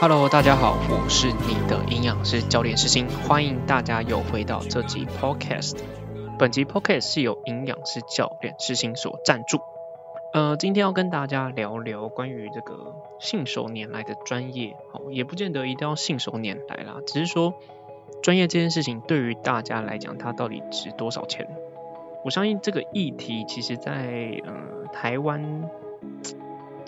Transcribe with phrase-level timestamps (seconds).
[0.00, 5.76] Hello，大家好，我是你的营养师教练师星，欢迎大家又回到这集 Podcast。
[6.38, 9.58] 本集 Podcast 是由营养师教练师星所赞助。
[10.32, 17.54] 呃，今天要跟大家聊聊关于这个信手拈来的专业，哦，也不见得一定要信手拈来啦，只是说
[18.22, 21.48] 专业这件事情对于大家来讲，它到底值多少钱？
[22.24, 25.68] 我相信这个议题，其实在呃台湾。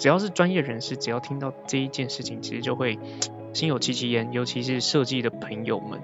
[0.00, 2.98] 只要是专业人士，只要听到这一件事情，其实就会
[3.52, 4.32] 心有戚戚焉。
[4.32, 6.00] 尤其是设计的朋友们，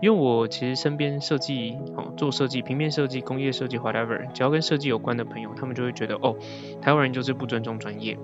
[0.00, 6.34] 因为我其实身边设计哦，做设计、平面设计、工业设计，whatever，只要跟设计有关的朋友，他们就会觉得哦，
[6.80, 8.18] 台湾人就是不尊重专业，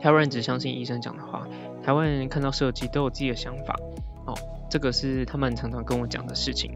[0.00, 1.46] 台湾人只相信医生讲的话，
[1.84, 3.78] 台湾人看到设计都有自己的想法。
[4.24, 4.32] 哦，
[4.70, 6.72] 这个是他们常常跟我讲的事情。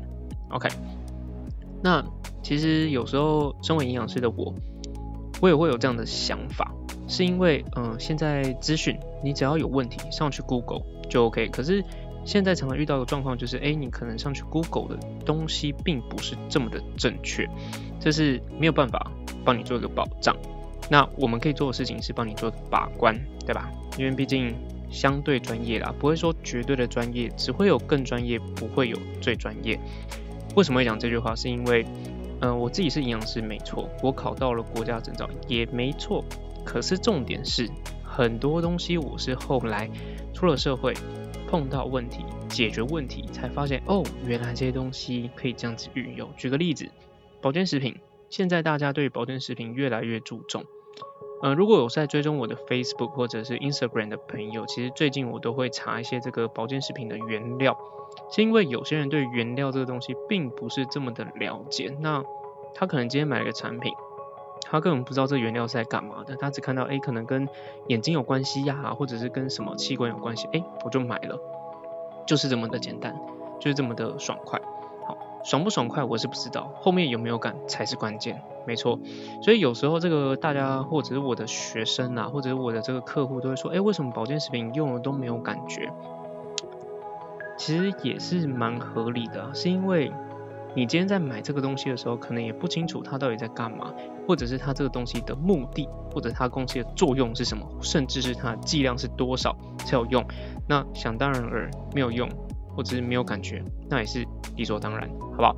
[0.50, 0.68] OK，
[1.82, 2.04] 那
[2.42, 4.52] 其实有时候身为营养师的我，
[5.40, 6.70] 我也会有这样的想法。
[7.08, 11.48] 是因为，嗯，现在资讯你只要有问题上去 Google 就 OK。
[11.48, 11.82] 可是
[12.24, 17.48] 现在常常遇到的状况就是，哎，你可能上去 Google 的东西并不是这么的正确，
[18.00, 19.10] 这是没有办法
[19.44, 20.36] 帮你做一个保障。
[20.90, 23.70] 那我们可以做的事情是帮你做把关，对吧？
[23.98, 24.54] 因为毕竟
[24.90, 29.78] 相对专业啦，不会说绝对的专业，只会有更专业，不会有最专业。
[30.54, 31.34] 为什么会讲这句话？
[31.34, 31.84] 是因为，
[32.40, 36.24] 嗯，我自己是营养师，没错，我考到了国家证照，也没错。
[36.66, 37.70] 可是重点是，
[38.04, 39.88] 很多东西我是后来
[40.34, 40.92] 出了社会，
[41.48, 46.28] 碰到问题，解决问题，才发现哦，原来这些东西可以这样子运用。
[46.36, 46.90] 举个例子，
[47.40, 47.96] 保健食品，
[48.28, 50.64] 现在大家对保健食品越来越注重。
[51.42, 57.78] 呃，如果有在追踪我的 Facebook 或者是 Instagram 的朋友，其实最近我都会查一些这个保健食品的原料，
[58.30, 62.24] 是因为有些人对原料这个东西并不是这么的了解，那
[62.74, 63.92] 他可能今天买了个产品。
[64.68, 67.48] 他根本不知道这原料是在干嘛的，他只看到哎，可能跟
[67.88, 71.38] 眼睛有关系呀，或者是跟什么器官有关系，哎，我就买了，
[72.26, 73.14] 就是这么的简单，
[73.60, 74.60] 就是这么的爽快。
[75.06, 78.98] 好，爽不爽快我是不知道，后面有没有感才是关键，没错。
[79.42, 85.92] 所以有时候这个大家或者是我的学生啊，或者是我的这个客户都会说，哎，为什么保健食品用了都没有感觉？
[87.56, 90.12] 其实也是蛮合理的，是因为。
[90.76, 93.94] 你今天在买这个东西的时候，可能也不清楚它到底在干嘛，
[94.28, 100.22] 或者是它这个东西的目的，或者它东西的作用是什么，甚至是它的剂量是多少才有用。
[100.68, 102.28] 那想当然而没有用，
[102.76, 104.22] 或者是没有感觉，那也是
[104.54, 105.56] 理所当然，好不好？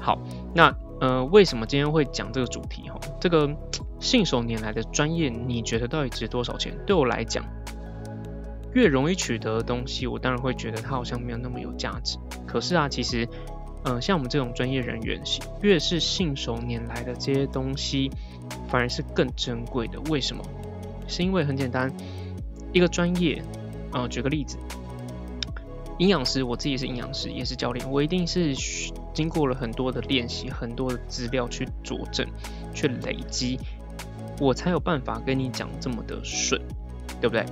[0.00, 0.18] 好，
[0.54, 2.88] 那呃，为什么今天会讲这个主题？
[2.88, 3.50] 哈，这个
[3.98, 6.72] 信手拈来的专业，你觉得到底值多少钱？
[6.86, 7.44] 对我来讲，
[8.72, 12.18] 越容易取得的东西，我当然会觉得它好像没有那么有价值。
[12.46, 13.28] 可是啊，其实。
[13.84, 15.22] 嗯，像我们这种专业人员，
[15.62, 18.10] 越是信手拈来的这些东西，
[18.68, 19.98] 反而是更珍贵的。
[20.10, 20.44] 为什么？
[21.08, 21.90] 是因为很简单，
[22.72, 23.42] 一个专业，
[23.92, 24.58] 嗯，举个例子，
[25.98, 28.54] 营养师，我自己是营养师，也是教练，我一定是
[29.12, 32.26] 经过了很多的练习，很多的资料去佐证，
[32.74, 33.58] 去累积，
[34.38, 36.60] 我才有办法跟你讲这么的顺，
[37.20, 37.42] 对不对？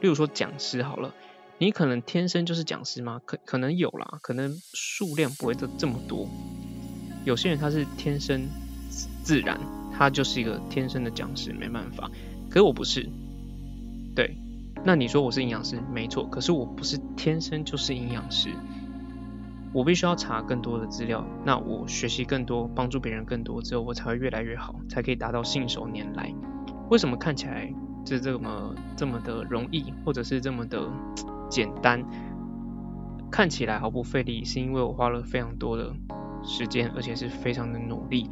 [0.00, 1.14] 例如说讲师好了。
[1.60, 3.20] 你可能天生就是讲师吗？
[3.24, 6.28] 可可能有啦，可能数量不会这这么多。
[7.24, 8.46] 有些人他是天生
[9.24, 9.58] 自然，
[9.92, 12.08] 他就是一个天生的讲师，没办法。
[12.48, 13.10] 可是我不是，
[14.14, 14.36] 对。
[14.84, 16.24] 那你说我是营养师，没错。
[16.28, 18.50] 可是我不是天生就是营养师，
[19.72, 26.32] 我必须要查更多的资料，那我学习更多，帮助别人更多之后，我才会越来越好，才可以达到信手拈来。
[26.88, 27.68] 为什么看起来
[28.06, 30.88] 是这么这么的容易，或者是这么的？
[31.48, 32.04] 简单，
[33.30, 35.94] 看起来毫不费力，是因为我花了非常多的
[36.44, 38.28] 时间，而且是非常的努力。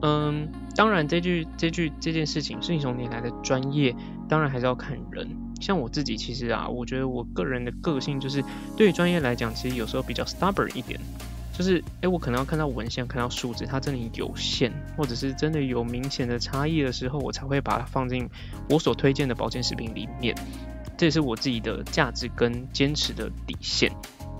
[0.00, 3.94] 嗯，当然这句这句这件事情，信手拈来的专业，
[4.28, 5.28] 当然还是要看人。
[5.60, 8.44] 像我自己，其实啊，我觉得我个人的个性就是，
[8.76, 11.00] 对于专业来讲，其实有时候比较 stubborn 一点，
[11.52, 18.30] 就是，哎，我可能要看到文献，看到数字，它真的有限，或者是真的有明显的差异的时候，我才会把它放进
[18.70, 20.32] 我所推荐的保健食品里面。
[20.98, 23.88] 这也是我自己的价值跟坚持的底线，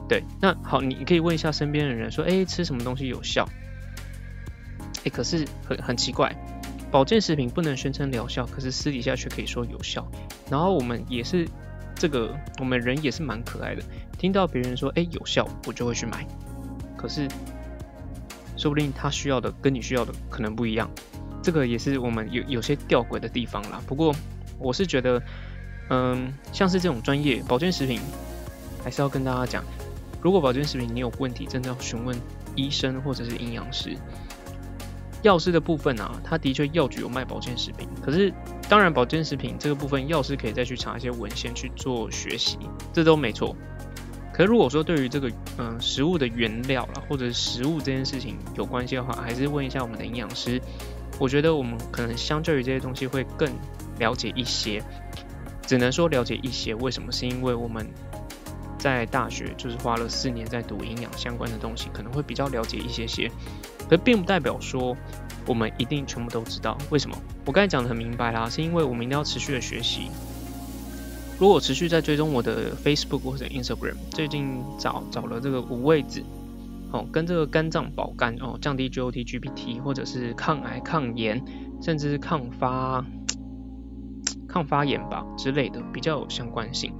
[0.09, 0.25] 对。
[0.41, 3.49] 那好，你可以问一下身边的人说，哎，吃什么东西有效？
[5.05, 6.35] 哎，可是很很奇怪，
[6.91, 10.05] 保健食品不能宣称疗效，可是私底下却可以说有效。
[10.51, 11.47] 然后我们也是
[11.95, 13.83] 这个，我们人也是蛮可爱的，
[14.19, 16.27] 听到别人说，哎，有效，我就会去买。
[16.97, 17.29] 可是
[18.57, 20.91] 说不定他需要的跟你需要的可能不一样，
[21.41, 23.81] 这个也是我们有有些吊诡的地方啦。
[23.87, 24.13] 不过
[24.59, 25.23] 我是觉得。
[25.91, 28.01] 嗯，像是这种专业保健食品，
[28.85, 29.65] 还是要跟大家讲，
[30.21, 32.17] 如果保健食品你有问题，真的要询问
[32.55, 33.97] 医生或者是营养师。
[35.23, 38.33] 药师的部分啊，它的确药局有卖保健食品，可是
[38.69, 42.57] 当然保健食品这个部分，药师可以再去查一些文献去做学习，
[42.93, 43.57] 这都没错。
[44.33, 50.63] 可是如果说对于这个嗯食物的原料啦，或者食物这件事情有关系的话，还是问一下我们的营养师。
[51.19, 53.51] 我觉得我们可能相较于这些东西会更
[53.99, 54.81] 了解一些，
[55.69, 56.75] 只能说了解一些。
[56.75, 57.13] 为什么？
[57.13, 57.87] 是因为我们
[58.79, 63.31] 在大学就是花了四年在读营养相关的东西，可能会比较了解一些些。
[63.87, 64.97] 可并不代表说
[65.47, 66.79] 我们一定全部都知道。
[66.89, 67.15] 为什么？
[67.45, 70.09] 我刚才讲的很明白啦，是因为我们一定要持续的学习。
[71.39, 76.23] 如果持续在追踪我的 Facebook 或者 Instagram，最近找找了这个五味子，
[76.91, 81.41] 哦，跟这个肝脏保肝哦，降低 GOT、GPT，或者是抗癌、抗炎，
[81.83, 83.05] 甚至是抗发
[84.49, 86.93] 抗发炎吧之类的，比较有相关性。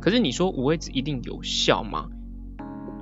[0.00, 2.06] 可是你说五味子一定有效吗？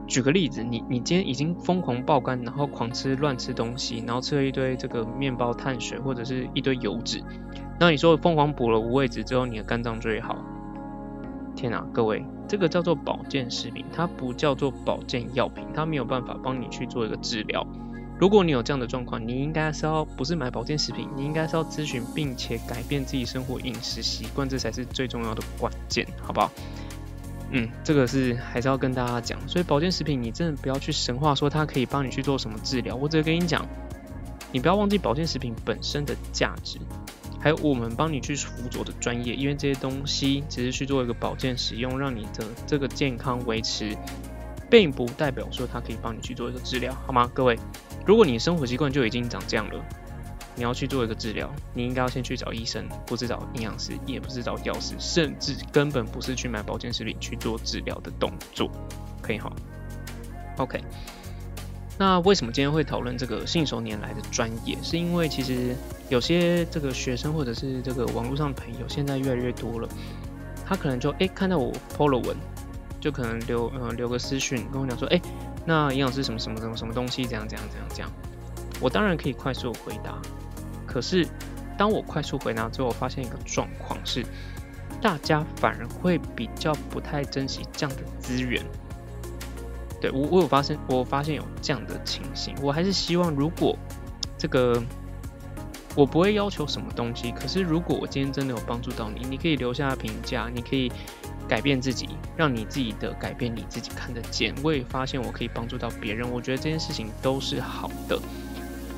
[0.08, 7.22] 举个例子，你你今天已经疯狂爆肝，然后狂吃乱吃东西，然后吃了一堆这个面包、碳水或者是一堆油脂，
[7.78, 10.36] 那你说疯狂补了五味子之后，你的肝脏就会好？
[11.54, 17.66] 天哪，各位，这个叫做保健食品，它不叫做保健药品，它没有办法帮你去做一个治疗。
[18.22, 26.48] 如果你有这样的状况，你应该是要不是买保健食品，你应该是要咨询并且改变自己生活饮食习惯，这才是最重要的关键，好不好？
[27.50, 32.94] 嗯，这个是还是要跟大家讲，所以保健食品你真的不要去神话说它可以帮你去做什么治疗。
[32.94, 33.66] 我只是跟你讲，
[34.52, 36.78] 你不要忘记保健食品本身的价值，
[37.40, 43.96] 还有我们帮你去辅佐的专业，因为这些东西只是去做一个保健使用，让你的这个健康维持，
[44.70, 47.28] 并不代表说它可以帮你去做一个治疗，好吗？
[47.34, 47.58] 各位，
[48.06, 49.84] 如果你生活习惯就已经长这样了。
[50.54, 58.70] 你要去做一个治疗，你应该要先去找医生，不是找营养师，也不是找药师，甚至根本不是去买保健食品去做治疗的动作，
[59.22, 59.50] 可以哈
[60.58, 60.78] ？OK，
[61.99, 64.76] 那为什么今天会讨论这个信手拈来的专业？
[64.82, 65.75] 是因为其实
[66.10, 69.88] 有些这个学生或者是这个网络上的朋友现在越来越多了，
[70.66, 72.37] 他可能就哎看到我 PO 了文，
[73.02, 75.20] 就可能留呃留个私讯跟我讲说，哎，
[75.66, 78.08] 那营养师什么什么什么什么东西，怎样怎样怎样怎样，
[78.81, 80.22] 我当然可以快速回答。
[80.87, 81.26] 可是，
[81.76, 84.25] 当我快速回答之后，我发现一个状况是，
[85.00, 88.62] 大家反而会比较不太珍惜这样的资源。
[90.00, 92.54] 对我，我有发现，我发现有这样的情形。
[92.62, 93.76] 我还是希望，如果
[94.38, 94.81] 这个
[95.94, 100.90] 我不会要求什么东西，可是如果我今天真的有帮助到你，你可以留下评价，你可以
[101.46, 104.54] 改变自己，让你自己的改变你自己看得见。
[104.62, 108.18] 我也发现我可以帮助到别人，我觉得这件事情都是好的。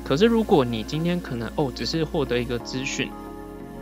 [0.05, 3.11] 可是，如果你今天可能哦，只是获得一个资讯，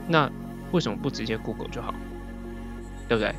[0.08, 0.32] 那
[0.72, 1.94] 为什么不直接 Google 就好？
[3.08, 3.36] 对不对？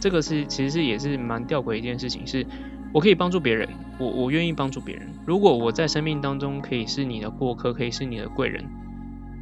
[0.00, 2.46] 这个是其实是也是蛮吊诡一件事情，是
[2.94, 5.06] 我可以帮助别人，我我愿意帮助别人。
[5.26, 8.64] 如果我在生命当中可以是你的过客，可以是你的贵人，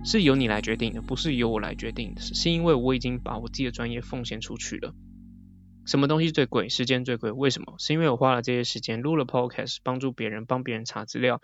[0.06, 4.94] 是由你来决定的，不是由我来决定的，是因为我已经把我自己的专业奉献出去了。
[5.84, 6.68] 什么东西最贵？
[6.68, 7.32] 时间最贵。
[7.32, 7.74] 为什么？
[7.78, 11.42] 是因为我花了这些时间录了 Podcast，帮助别人，帮别人查资料。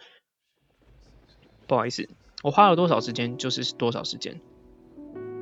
[1.67, 2.09] 不好意思，
[2.44, 4.41] 我花了多少时间就是多少时间，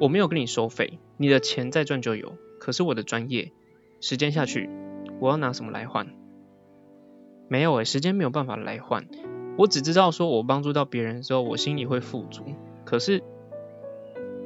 [0.01, 2.39] 我没有跟你收费，你的钱再赚就有。
[2.59, 3.53] 可是我的专业，
[4.01, 4.71] 时间下去，
[5.21, 6.15] 我要拿什么来换？
[7.51, 9.07] 没有诶，时间没有办法来换。
[9.59, 12.45] 我只知道说我帮助到别人之后，我心里会富足。
[12.91, 13.23] 可是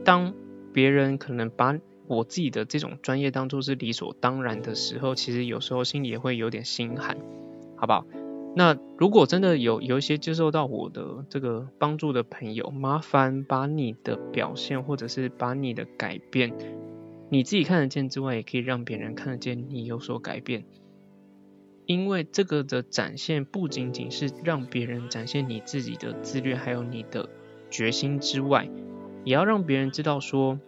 [0.05, 0.35] 当
[0.75, 7.16] 别人可能把我自己的这种专业当做是理所当然的时候，其实有时候心里也会有点心寒，
[7.75, 8.04] 好不好？
[8.54, 16.52] 那如果真的有有一些接受到我的这个帮助的朋友，麻烦把你的表现或者是把你的改变，
[17.30, 20.64] 你自己看得见之外，也可以让别人看得见你有所改变。
[21.87, 27.30] 因为这个的展现不仅仅是让别人展现你自己的自律，还有你的
[27.75, 28.69] 决心之外，
[29.25, 30.61] 也要让别人知道说，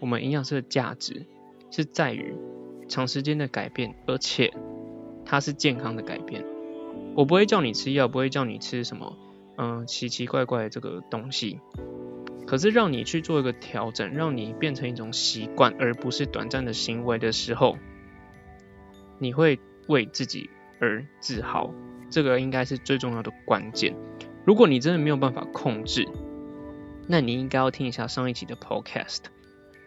[0.00, 1.24] 我们营养师的价值
[1.70, 2.34] 是在于
[2.88, 4.52] 长时间的改变，而且
[5.24, 6.44] 它是健康的改变。
[7.14, 9.16] 我不会叫你吃药，不会叫你吃什么，
[9.56, 11.60] 嗯，奇奇怪怪的这个东西。
[12.44, 17.78] 可是让你去做一个调整，让你变成一种习惯，而不是短暂的行为的时候，
[19.20, 20.50] 你会为自己
[20.80, 21.72] 而自豪。
[22.10, 23.94] 这个应该是最重要的关键。
[24.44, 26.08] 如果你真的没有办法控制，
[27.10, 29.20] 那你应该要听一下上一集的 Podcast。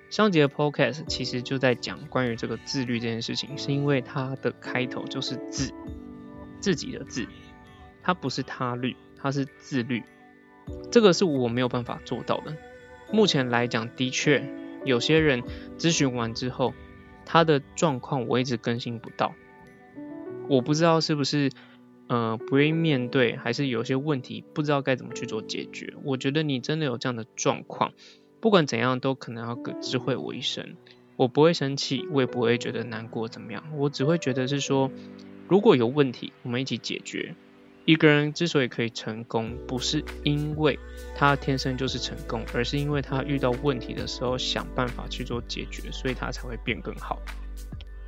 [0.10, 5.72] 上一集的 Podcast 其实就在讲关于这个自律这件事情，是因为它的开头就是自。
[6.60, 7.28] 自己的自，
[8.04, 10.04] 它不是他律，它是自律。
[10.92, 12.56] 这个是我没有办法做到的。
[13.12, 14.48] 目前来讲，的确
[14.86, 15.44] 有些人
[15.78, 16.74] 咨询完之后，
[17.26, 19.34] 他的状况我一直更新不到。
[20.50, 21.50] 我不知道是不是，
[22.12, 25.94] 呃不愿意面对，还是有些问题不知道该怎么去做解决。
[26.04, 27.94] 我觉得你真的有这样的状况，
[28.42, 30.76] 不管怎样都可能要个智慧我一生。
[31.16, 34.92] 我不会生气，我也不会觉得难过怎么样，我只会觉得是说，
[35.48, 37.34] 如果有问题，我们一起解决。
[37.86, 40.78] 一个人之所以可以成功，不是因为
[41.16, 47.20] 他天生就是成功，而是因为他遇到问题的时候想办法去做解决，所以他才会变更好。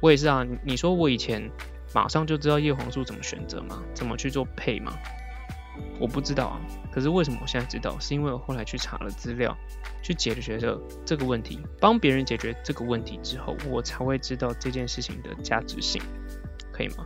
[0.01, 1.49] 我也是啊，你说我以前
[1.93, 3.81] 马上就知道叶黄素怎么选择吗？
[3.93, 4.97] 怎么去做配吗？
[5.99, 6.61] 我不知道啊。
[6.91, 7.97] 可是为什么我现在知道？
[7.99, 9.55] 是因为我后来去查了资料，
[10.01, 16.01] 去解决了这个问题，帮别人解决这个问题之后，我才会知道这件事情的价值性，
[16.71, 17.05] 可以吗？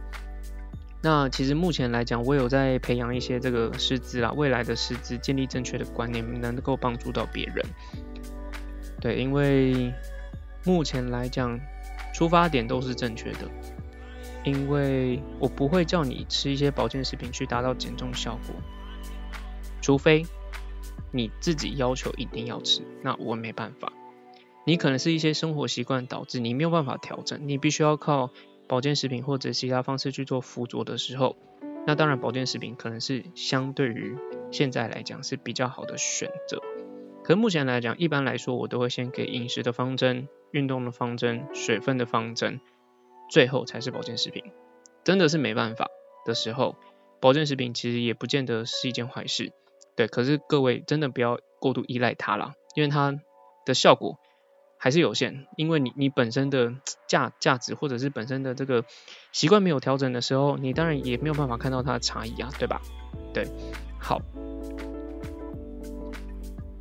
[1.01, 7.65] 那其实目前来讲，我有在培养一些这个师资啦，未来的师资建立正确的观念，能够帮助到别人。
[8.99, 9.93] 对，因为
[10.65, 11.57] 目前来讲，
[12.13, 13.49] 出发点都是正确的。
[14.47, 18.55] 因为我不会叫你吃一些保健食品去达到减重效果，
[19.81, 20.25] 除非
[21.11, 23.91] 你自己要求一定要吃，那我没办法。
[24.63, 28.29] 你可能是一些生活习惯导致你没有办法调整，你必须要靠。
[28.69, 31.37] 保健食品或者其他方式去做辅佐的时候，
[31.85, 34.17] 那当然保健食品可能是相对于
[34.51, 36.61] 现在来讲是比较好的选择。
[37.23, 42.59] 可是目前来讲，一般来说我都会先给饮食的方针、运动的方针、水分的方针，
[43.29, 44.43] 最后才是保健食品。
[45.03, 45.87] 真的是没办法
[46.25, 46.75] 的时候，
[47.19, 49.51] 保健食品其实也不见得是一件坏事。
[49.95, 53.19] 对，可是各位真的不要过度依赖它了，因为它
[53.65, 54.17] 的效果。
[54.79, 56.71] 还是有限，因为你你本身的
[57.09, 58.85] 价价值或者是本身的这个
[59.31, 62.79] 习惯没有调整的时候，你当然也没有办法看到它的差异啊，对吧？
[63.33, 63.47] 对，
[63.99, 64.21] 好，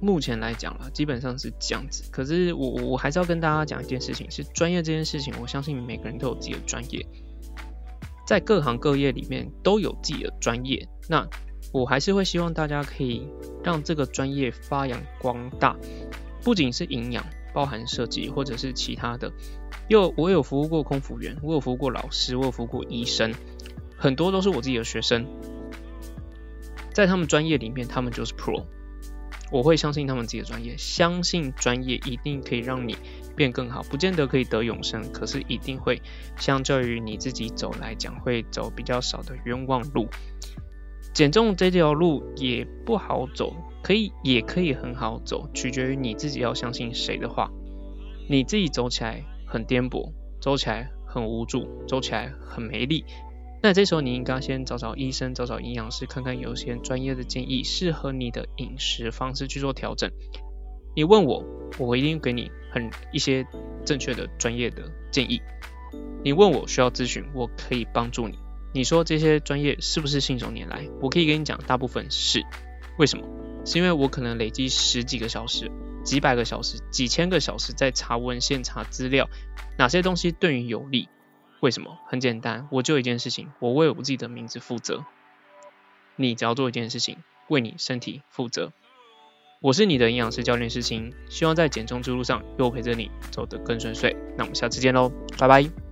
[0.07, 2.09] 目前来讲啊，基本上是这样子。
[2.13, 7.05] 可是我我还是要跟大家讲一件事情，是专业这件事情，我相信每个人都有自己的专业，
[8.25, 10.89] 在各行各业里面都有自己的专业。
[11.09, 11.29] 那
[11.73, 13.27] 我还是会希望大家可以
[13.65, 15.77] 让这个专业发扬光大，
[16.43, 17.27] 不仅是营养。
[17.55, 19.33] 包含设计或者是其他的，
[19.89, 23.33] 又我有服务过空服员，我有服务过老师，我有服务过医生，
[23.97, 25.25] 很多都是我自己的学生，
[26.93, 28.63] 在他们专业里面，他们就是 pro，
[29.53, 32.97] 我会相信他们自己的专业，相信专业一定可以让你
[33.35, 36.03] 变更好，不见得可以得永生，可是一定会
[36.37, 40.09] 相较于你自己走来讲，会走比较少的冤枉路。
[41.13, 43.55] 减重这条路也不好走。
[43.83, 47.49] 可以，也可以很好走，取决于你自己要相信谁的话。
[48.29, 53.05] 你自己走起来很颠簸，走起来很无助，走起来很没力。
[53.67, 60.09] 那这时候你应该先找找医生，找找营养师，看看有些专业的建议，适合你的饮食方式去做调整。
[60.95, 61.45] 你问我，
[61.77, 63.45] 我一定给你很一些
[63.85, 65.43] 正确的专业的建议。
[66.23, 68.39] 你问我需要咨询，我可以帮助你。
[68.73, 70.89] 你说这些专业是不是信手拈来？
[71.03, 72.45] 我可以跟你讲，大部分是。
[73.01, 73.27] 为什么？
[73.65, 75.73] 是因为我可能累积十几个小时、
[76.05, 79.29] 几百个小时、几千个小时在查文献、查资料，
[79.77, 81.09] 哪些东西对你有利？
[81.67, 81.99] 为什么？
[82.07, 85.05] 很简单，我就一件事情，我为我自己的名字负责。
[86.15, 87.19] 你只要做一件事情，
[87.49, 88.71] 为你身体负责。
[89.61, 94.15] 我是你的营养师教练师清，希望在减重之路上又陪着你走得更顺遂。
[94.39, 95.86] 那我们下次见喽，拜拜。